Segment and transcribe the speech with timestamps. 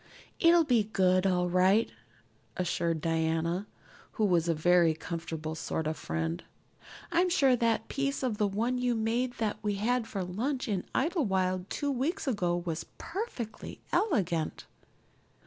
[0.39, 1.91] "It'll be good, all right,"
[2.57, 3.67] assured Diana,
[4.13, 6.43] who was a very comfortable sort of friend.
[7.11, 10.85] "I'm sure that piece of the one you made that we had for lunch in
[10.95, 14.65] Idlewild two weeks ago was perfectly elegant."